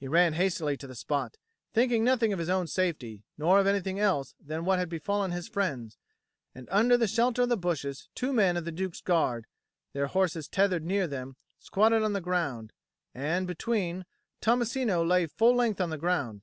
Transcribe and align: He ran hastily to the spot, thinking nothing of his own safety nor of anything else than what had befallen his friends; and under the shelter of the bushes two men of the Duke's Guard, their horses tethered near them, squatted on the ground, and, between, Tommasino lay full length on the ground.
He 0.00 0.08
ran 0.08 0.32
hastily 0.32 0.76
to 0.78 0.88
the 0.88 0.96
spot, 0.96 1.36
thinking 1.72 2.02
nothing 2.02 2.32
of 2.32 2.40
his 2.40 2.48
own 2.48 2.66
safety 2.66 3.22
nor 3.38 3.60
of 3.60 3.68
anything 3.68 4.00
else 4.00 4.34
than 4.44 4.64
what 4.64 4.80
had 4.80 4.88
befallen 4.88 5.30
his 5.30 5.46
friends; 5.46 5.96
and 6.56 6.66
under 6.72 6.96
the 6.96 7.06
shelter 7.06 7.42
of 7.42 7.50
the 7.50 7.56
bushes 7.56 8.08
two 8.16 8.32
men 8.32 8.56
of 8.56 8.64
the 8.64 8.72
Duke's 8.72 9.00
Guard, 9.00 9.46
their 9.92 10.08
horses 10.08 10.48
tethered 10.48 10.84
near 10.84 11.06
them, 11.06 11.36
squatted 11.60 12.02
on 12.02 12.14
the 12.14 12.20
ground, 12.20 12.72
and, 13.14 13.46
between, 13.46 14.06
Tommasino 14.42 15.04
lay 15.06 15.28
full 15.28 15.54
length 15.54 15.80
on 15.80 15.90
the 15.90 15.98
ground. 15.98 16.42